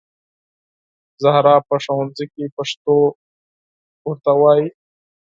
زهرا 1.23 1.55
په 1.67 1.75
ښوونځي 1.83 2.25
کې 2.33 2.53
پښتو 2.55 2.95
تدریسوي 4.23 4.65